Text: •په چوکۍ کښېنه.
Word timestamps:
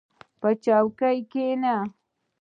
•په 0.39 0.49
چوکۍ 0.63 1.17
کښېنه. 1.31 1.75